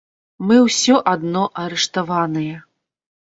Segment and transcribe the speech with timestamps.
[0.51, 2.57] Мы ўсё адно арыштаваныя!